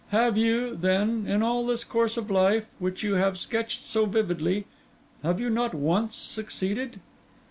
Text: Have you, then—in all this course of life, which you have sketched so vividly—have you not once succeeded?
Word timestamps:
Have 0.09 0.35
you, 0.35 0.75
then—in 0.75 1.43
all 1.43 1.63
this 1.63 1.83
course 1.83 2.17
of 2.17 2.31
life, 2.31 2.71
which 2.79 3.03
you 3.03 3.13
have 3.13 3.37
sketched 3.37 3.83
so 3.83 4.07
vividly—have 4.07 5.39
you 5.39 5.51
not 5.51 5.75
once 5.75 6.15
succeeded? 6.15 6.99